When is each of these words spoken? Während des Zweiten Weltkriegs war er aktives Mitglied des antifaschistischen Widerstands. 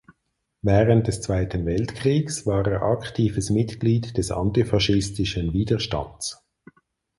Während 0.63 1.05
des 1.05 1.21
Zweiten 1.21 1.67
Weltkriegs 1.67 2.47
war 2.47 2.65
er 2.65 2.81
aktives 2.81 3.51
Mitglied 3.51 4.17
des 4.17 4.31
antifaschistischen 4.31 5.53
Widerstands. 5.53 6.43